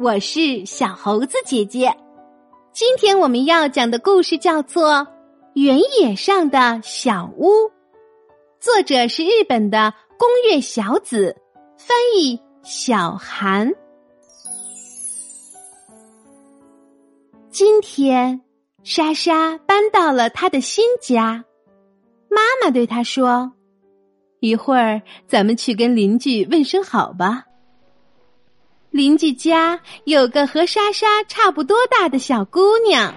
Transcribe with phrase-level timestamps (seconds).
[0.00, 1.94] 我是小猴子姐姐。
[2.72, 4.92] 今天我们要讲的故事叫做
[5.52, 7.50] 《原野上的小屋》，
[8.58, 11.36] 作者是日本的宫月小子，
[11.76, 13.70] 翻译小韩。
[17.50, 18.40] 今天，
[18.82, 21.44] 莎莎搬到了她的新家。
[22.30, 23.52] 妈妈对她说
[24.40, 27.44] ：“一会儿咱们去跟邻居问声好吧。”
[28.90, 33.14] 邻居家有个和莎莎差不多大的小姑娘，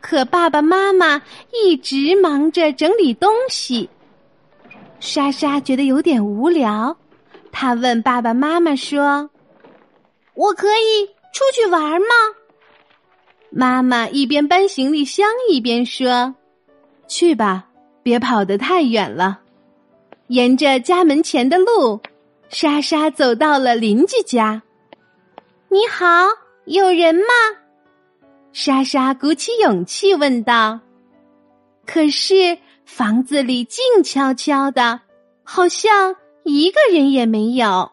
[0.00, 3.88] 可爸爸妈妈一直忙着整理东西。
[5.00, 6.94] 莎莎觉得有点无聊，
[7.50, 9.30] 她问爸爸妈妈说
[10.34, 12.08] ：“我可以出去玩吗？”
[13.48, 16.34] 妈妈一边搬行李箱一边说
[17.08, 17.64] ：“去吧，
[18.02, 19.40] 别跑得太远了。”
[20.28, 21.98] 沿着家门前的路，
[22.50, 24.62] 莎莎走到了邻居家。
[25.68, 26.06] 你好，
[26.66, 27.22] 有人吗？
[28.52, 30.78] 莎莎鼓起勇气问道。
[31.84, 35.00] 可是房子里静悄悄的，
[35.42, 36.14] 好像
[36.44, 37.90] 一个人也没有。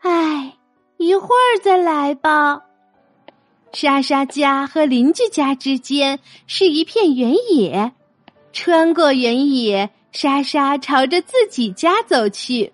[0.00, 0.56] 唉，
[0.96, 2.62] 一会儿再来吧。
[3.74, 7.92] 莎莎家和邻居家之间是一片原野，
[8.54, 12.72] 穿过原野，莎莎朝着自己家走去。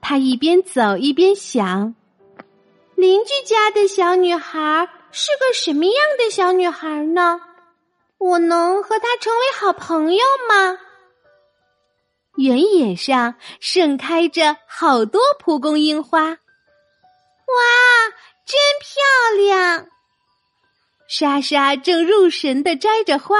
[0.00, 1.94] 她一边走一边想。
[3.00, 7.40] 邻居家的小女孩是个什么样的小女孩呢？
[8.18, 10.76] 我能和她成为好朋友吗？
[12.36, 16.36] 原野上盛开着好多蒲公英花，哇，
[18.44, 19.86] 真漂亮！
[21.08, 23.38] 莎莎正入神的摘着花，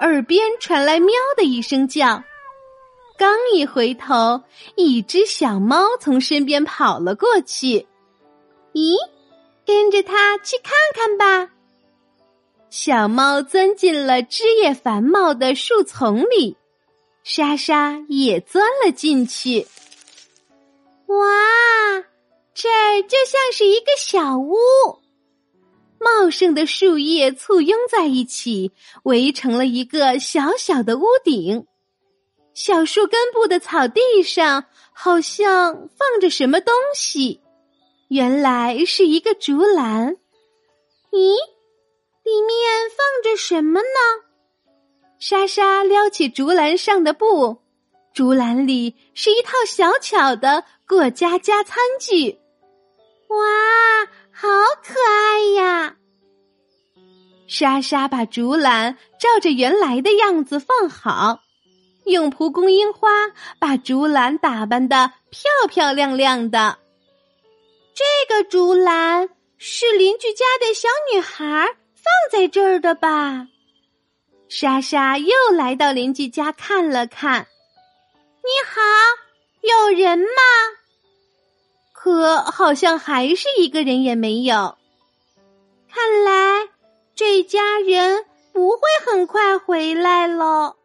[0.00, 2.24] 耳边传来“喵”的一声叫，
[3.18, 4.42] 刚一回头，
[4.74, 7.86] 一只小猫从身边跑了过去。
[8.74, 8.96] 咦，
[9.64, 11.52] 跟着它去看看吧。
[12.70, 16.56] 小猫钻进了枝叶繁茂的树丛里，
[17.22, 19.66] 莎莎也钻了进去。
[21.06, 22.04] 哇，
[22.52, 24.56] 这儿就像是一个小屋，
[26.00, 28.72] 茂盛的树叶簇拥在一起，
[29.04, 31.66] 围成了一个小小的屋顶。
[32.54, 37.40] 小树根部的草地上，好像放着什么东西。
[38.08, 40.16] 原来是一个竹篮，
[41.10, 41.34] 咦，
[42.22, 44.24] 里面放着什么呢？
[45.18, 47.58] 莎莎撩起竹篮上的布，
[48.12, 52.38] 竹篮里是一套小巧的过家家餐具。
[53.28, 53.36] 哇，
[54.30, 54.48] 好
[54.82, 55.96] 可爱呀！
[57.46, 61.40] 莎莎把竹篮照着原来的样子放好，
[62.04, 63.08] 用蒲公英花
[63.58, 66.78] 把竹篮打扮的漂漂亮亮的。
[67.94, 73.46] 这个竹篮是邻居家的小女孩放在这儿的吧？
[74.48, 77.46] 莎莎又来到邻居家看了看。
[78.42, 78.80] 你好，
[79.62, 80.26] 有人吗？
[81.92, 84.76] 可好像还是一个人也没有。
[85.88, 86.68] 看来
[87.14, 90.76] 这家人不会很快回来了。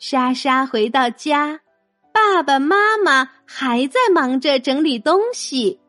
[0.00, 1.60] 莎莎回到家，
[2.12, 5.80] 爸爸妈妈还在忙着整理东西。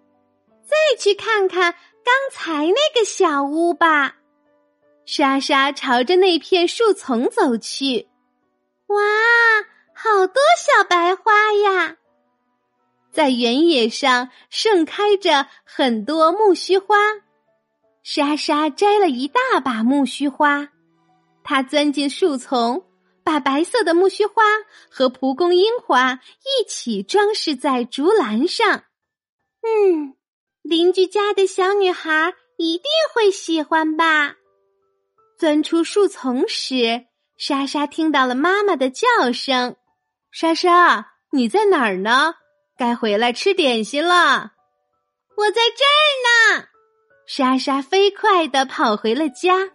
[0.65, 4.17] 再去看看刚才那个小屋吧。
[5.05, 8.07] 莎莎朝着那片树丛走去。
[8.87, 8.97] 哇，
[9.93, 11.97] 好多小白花呀！
[13.11, 16.97] 在原野上盛开着很多木须花。
[18.03, 20.69] 莎莎摘了一大把木须花，
[21.43, 22.85] 她钻进树丛，
[23.23, 24.43] 把白色的木须花
[24.89, 28.83] 和蒲公英花一起装饰在竹篮上。
[29.61, 30.15] 嗯。
[30.67, 34.35] 邻居家的小女孩一定会喜欢吧。
[35.37, 37.05] 钻出树丛时，
[37.37, 39.75] 莎莎听到了妈妈的叫声
[40.33, 42.33] ：“莎莎，你在哪儿呢？
[42.79, 44.53] 该回来吃点心了。”
[45.37, 46.67] 我在这儿呢。
[47.27, 49.69] 莎莎飞快的跑回了家，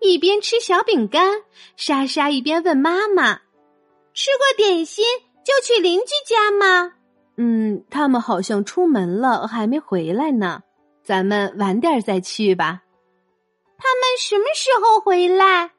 [0.00, 1.42] 一边吃小饼干，
[1.76, 3.40] 莎莎一边问妈妈
[4.14, 5.04] ：“吃过点心
[5.44, 6.92] 就去邻居家吗？”
[7.36, 10.62] 嗯，他们好像出门了，还没回来呢。
[11.02, 12.82] 咱们晚点再去吧。
[13.76, 15.72] 他们什么时候回来？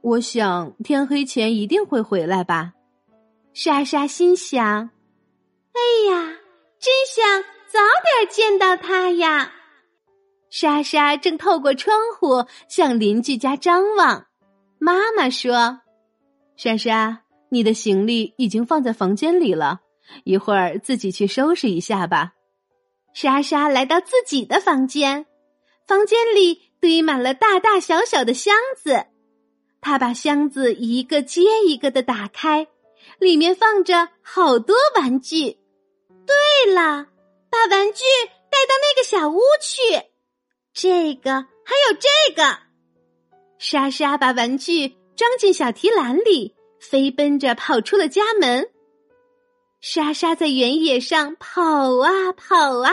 [0.00, 2.72] 我想天黑前一定会回来吧。
[3.52, 4.90] 莎莎心想
[5.72, 6.36] ：“哎呀，
[6.78, 9.52] 真想早点见到他呀！”
[10.50, 14.26] 莎莎正透过窗户向邻居家张望。
[14.78, 15.80] 妈妈说
[16.56, 19.80] ：“莎莎，你的行李已经放在房间里了。”
[20.24, 22.32] 一会儿自己去收拾一下吧。
[23.14, 25.26] 莎莎来到自己的房间，
[25.86, 29.06] 房间里堆满了大大小小的箱子。
[29.80, 32.66] 她把箱子一个接一个的打开，
[33.18, 35.58] 里面放着好多玩具。
[36.26, 37.06] 对了，
[37.50, 38.02] 把玩具
[38.50, 40.02] 带到那个小屋去。
[40.74, 41.32] 这个
[41.64, 42.58] 还有这个。
[43.58, 48.68] 莎莎把玩具装进小提篮里，飞奔着跑出了家门。
[49.88, 51.62] 莎莎在原野上跑
[51.98, 52.90] 啊跑啊，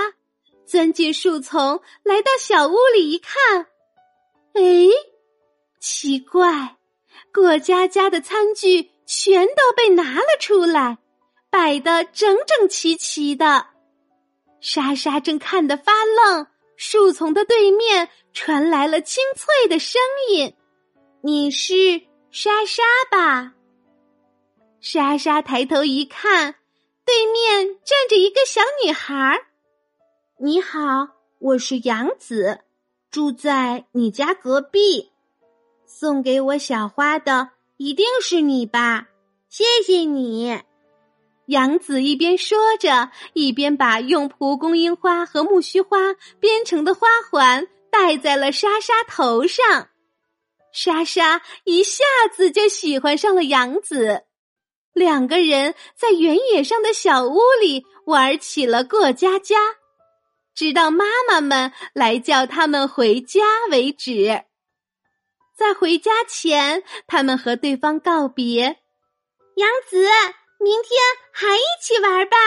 [0.63, 3.66] 钻进树丛，来到小屋里一看，
[4.54, 4.62] 哎，
[5.80, 6.78] 奇怪，
[7.34, 11.00] 过家家的餐具全都被拿了出来，
[11.50, 13.66] 摆得整整齐齐的。
[14.62, 16.46] 莎莎正看得发愣，
[16.78, 20.00] 树丛的对面传来了清脆的声
[20.30, 20.54] 音
[21.25, 23.56] ：“你是莎莎吧？”
[24.80, 26.54] 莎莎抬头一看。
[27.13, 29.39] 对面站着一个小女孩。
[30.39, 32.62] 你好，我是杨子，
[33.12, 35.12] 住在你家隔壁。
[35.86, 39.10] 送给我小花的一定是你吧？
[39.48, 40.60] 谢谢你。
[41.45, 49.89] 杨子一边说着，一边把用蒲公英花和木须花编成的花环戴在了莎莎头上。
[50.71, 52.04] 莎莎一下
[52.36, 54.24] 子就喜欢上了杨子。
[54.94, 59.57] 两个人在原野上的小屋里玩起了过家家，
[60.54, 63.42] 直到妈妈们来叫他们回家
[63.72, 64.44] 为止。
[65.56, 68.78] 在回家前，他们和对方告别
[69.57, 69.98] ：“杨子，
[70.60, 71.00] 明天
[71.31, 72.38] 还一起玩吧。”“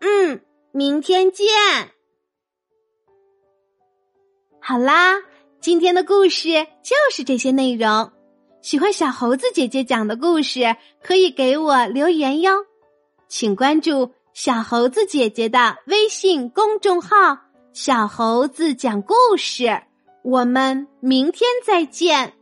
[0.00, 1.48] 嗯，明天见。”
[4.60, 5.22] 好啦，
[5.60, 8.12] 今天的故事就是这些内容。
[8.68, 12.66] 喜欢小猴子姐姐讲的故事，可以给我留言哟。
[13.26, 17.38] 请关注小猴子姐姐的微信公众号
[17.72, 19.84] “小猴子讲故事”。
[20.22, 22.34] 我们明天再见。